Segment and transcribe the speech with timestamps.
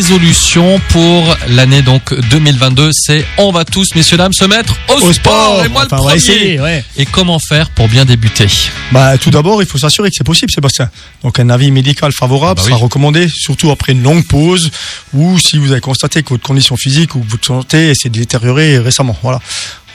[0.00, 5.62] résolution pour l'année donc 2022, c'est on va tous, messieurs dames, se mettre au, sport.
[5.62, 6.14] Et moi Enfin, le premier.
[6.16, 6.82] essayer, ouais.
[6.96, 8.46] Et comment faire pour bien débuter?
[8.92, 10.88] Bah, tout d'abord, il faut s'assurer que c'est possible, Sébastien.
[11.22, 12.82] Donc, un avis médical favorable Ah bah sera oui.
[12.82, 14.70] recommandé, surtout après une longue pause
[15.12, 19.18] ou si vous avez constaté que votre condition physique ou votre santé s'est détériorée récemment.
[19.22, 19.38] Voilà.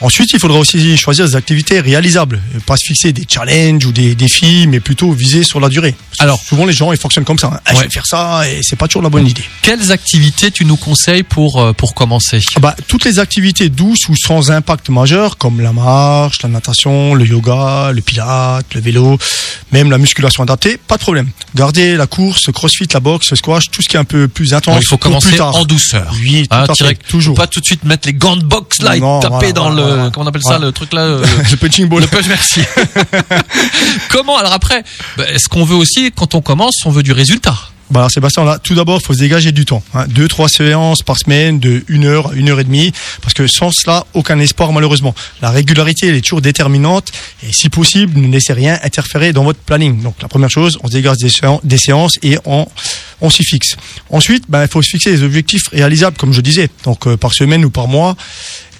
[0.00, 4.14] Ensuite, il faudra aussi choisir des activités réalisables, pas se fixer des challenges ou des
[4.14, 5.94] défis, mais plutôt viser sur la durée.
[6.10, 7.48] Parce Alors- souvent les gens ils fonctionnent comme ça.
[7.54, 7.60] hein.
[7.64, 7.84] Ah, Je Ouais.
[7.84, 9.42] vais faire ça et c'est pas toujours la bonne idée.
[9.62, 12.40] Quelles activités tu nous conseilles pour, euh, pour commencer?
[12.56, 17.14] Ah bah, toutes les activités douces ou sans impact majeur, comme la marche, la natation,
[17.14, 19.18] le yoga, le pilate, le vélo,
[19.72, 21.28] même la musculation adaptée, pas de problème.
[21.54, 24.28] Gardez la course, le crossfit, la boxe, le squash, tout ce qui est un peu
[24.28, 24.82] plus intense.
[24.82, 25.56] Il faut commencer plus tard.
[25.56, 26.12] en douceur.
[26.20, 27.02] Oui, tout Hein, à fait, direct.
[27.08, 27.34] toujours.
[27.36, 29.70] Faut Pas tout de suite mettre les gants de boxe là et taper voilà, dans
[29.72, 30.10] voilà, le voilà.
[30.10, 32.00] comment on appelle ça le truc là euh, le punching ball.
[32.00, 32.62] Le punch, merci.
[34.10, 34.84] Comment alors après
[35.16, 37.56] bah, Est-ce qu'on veut aussi quand on commence, on veut du résultat?
[37.88, 39.82] Bah alors Sébastien, là, tout d'abord, il faut se dégager du temps.
[39.94, 40.06] Hein.
[40.08, 43.70] Deux, trois séances par semaine de une heure, une heure et demie, parce que sans
[43.70, 45.14] cela, aucun espoir malheureusement.
[45.40, 47.12] La régularité, elle est toujours déterminante,
[47.44, 50.02] et si possible, ne laissez rien interférer dans votre planning.
[50.02, 52.66] Donc la première chose, on se dégage des séances, des séances et on,
[53.20, 53.76] on s'y fixe.
[54.10, 57.34] Ensuite, ben, il faut se fixer des objectifs réalisables, comme je disais, donc euh, par
[57.34, 58.16] semaine ou par mois.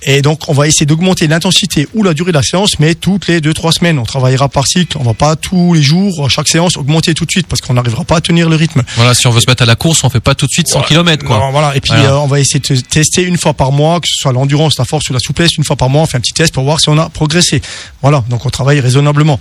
[0.02, 3.26] Et donc, on va essayer d'augmenter l'intensité ou la durée de la séance, mais toutes
[3.26, 3.98] les deux, trois semaines.
[3.98, 4.96] On travaillera par cycle.
[5.00, 7.74] On va pas tous les jours, à chaque séance, augmenter tout de suite parce qu'on
[7.74, 8.82] n'arrivera pas à tenir le rythme.
[8.96, 10.68] Voilà, si on veut se mettre à la course, on fait pas tout de suite
[10.68, 11.38] 100 km quoi.
[11.38, 11.74] Non, voilà.
[11.76, 12.10] Et puis, Voilà.
[12.12, 14.84] euh, on va essayer de tester une fois par mois, que ce soit l'endurance, la
[14.84, 16.78] force ou la souplesse, une fois par mois, on fait un petit test pour voir
[16.80, 17.60] si on a progressé.
[18.02, 18.22] Voilà.
[18.28, 19.40] Donc, on travaille raisonnablement.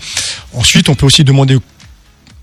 [0.54, 1.58] Ensuite, on peut aussi demander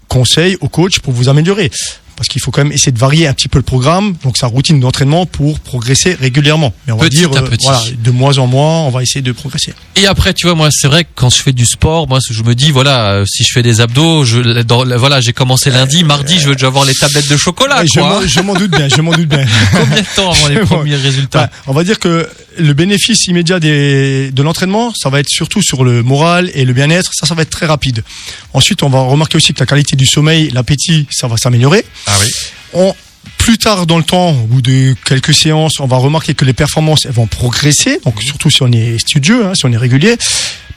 [0.08, 1.70] conseil au coach pour vous améliorer.
[2.16, 4.46] Parce qu'il faut quand même essayer de varier un petit peu le programme, donc sa
[4.46, 6.72] routine d'entraînement pour progresser régulièrement.
[6.86, 7.66] Mais on va Petit dire, à euh, petit.
[7.66, 9.74] voilà, de mois en mois, on va essayer de progresser.
[9.96, 12.42] Et après, tu vois, moi, c'est vrai que quand je fais du sport, moi, je
[12.42, 16.04] me dis, voilà, euh, si je fais des abdos, je, dans, voilà, j'ai commencé lundi,
[16.04, 18.08] mardi, je veux déjà avoir les tablettes de chocolat, je quoi.
[18.20, 19.44] m'en- je m'en doute bien, je m'en doute bien.
[19.72, 23.60] Combien de temps avant les premiers résultats Bah, on va dire que le bénéfice immédiat
[23.60, 27.12] des, de l'entraînement, ça va être surtout sur le moral et le bien-être.
[27.14, 28.02] Ça, ça va être très rapide.
[28.52, 31.84] Ensuite, on va remarquer aussi que la qualité du sommeil, l'appétit, ça va s'améliorer.
[32.06, 32.30] Ah oui.
[32.74, 32.94] On,
[33.38, 36.52] plus tard dans le temps, au bout de quelques séances, on va remarquer que les
[36.52, 38.00] performances elles vont progresser.
[38.04, 40.16] Donc surtout si on est studieux, hein, si on est régulier.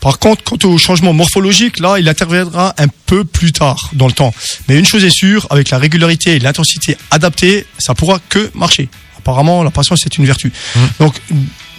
[0.01, 4.13] Par contre, quant au changement morphologique, là, il interviendra un peu plus tard dans le
[4.13, 4.33] temps.
[4.67, 8.89] Mais une chose est sûre, avec la régularité et l'intensité adaptée, ça pourra que marcher.
[9.17, 10.51] Apparemment, la patience c'est une vertu.
[10.75, 10.79] Mmh.
[10.99, 11.15] Donc,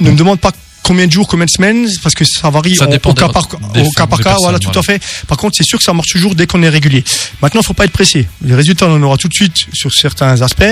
[0.01, 0.53] ne me demande pas
[0.83, 3.91] combien de jours, combien de semaines, parce que ça varie Ça au- cas par, au
[3.91, 4.37] cas, par cas.
[4.39, 4.81] Voilà, tout voilà.
[4.81, 5.03] à fait.
[5.27, 7.03] Par contre, c'est sûr que ça marche toujours dès qu'on est régulier.
[7.43, 8.29] Maintenant, il faut pas être pressé.
[8.43, 10.65] Les résultats, on en aura tout de suite sur certains aspects.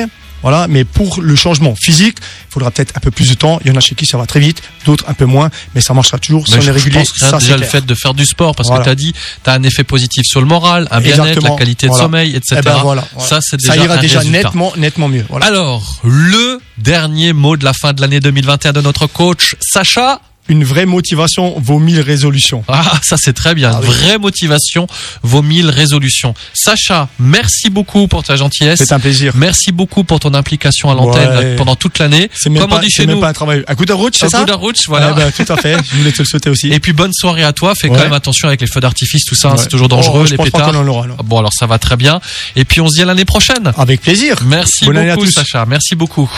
[0.43, 3.61] Voilà, mais pour le changement physique, il faudra peut-être un peu plus de temps.
[3.65, 5.81] Il y en a chez qui ça va très vite, d'autres un peu moins, mais
[5.81, 6.99] ça marchera toujours si on je, est je régulier.
[6.99, 7.71] pense que ça, déjà le clair.
[7.71, 8.83] fait de faire du sport, parce Voilà.
[8.84, 9.12] que tu as dit,
[9.43, 12.05] tu as un effet positif sur le moral, un bien-être, la qualité de Voilà.
[12.05, 12.56] sommeil, etc.
[12.59, 13.05] Eh ben voilà.
[13.19, 14.39] Ça, c'est déjà ça ira un déjà résultat.
[14.43, 15.25] nettement, nettement mieux.
[15.31, 15.47] Voilà.
[15.47, 20.21] Alors, le dernier mot de la fin de l'année 2021 de notre coach, Sacha.
[20.49, 22.65] Une vraie motivation vaut mille résolutions.
[22.69, 23.71] Ah, ça c'est très bien.
[23.75, 23.87] Ah oui.
[23.88, 24.87] Vraie motivation
[25.22, 26.34] vaut mille résolutions.
[26.53, 28.78] Sacha, merci beaucoup pour ta gentillesse.
[28.81, 29.32] C'est un plaisir.
[29.37, 31.56] Merci beaucoup pour ton implication à l'antenne Ouais.
[31.56, 32.28] pendant toute l'année.
[32.34, 33.65] C'est même, Comme on pas, dit c'est chez même nous, pas un travail.
[33.66, 35.12] Un coup de route, c'est un ça coup de route, voilà.
[35.12, 35.77] Eh ben, Tout à fait.
[35.91, 36.69] Je voulais te le souhaiter aussi.
[36.72, 37.72] Et puis bonne soirée à toi.
[37.81, 39.49] Fais quand même attention avec les feux d'artifice, tout ça.
[39.49, 39.59] hein, Ouais.
[39.62, 40.75] C'est toujours dangereux, Oh, je les pas pétards.
[40.88, 41.06] aura.
[41.25, 42.21] Bon, alors ça va très bien.
[42.56, 43.72] Et puis on se dit à l'année prochaine.
[43.78, 44.37] Avec plaisir.
[44.44, 45.31] Merci Bonne à beaucoup.
[45.31, 45.65] Sacha.
[45.66, 46.31] Merci beaucoup.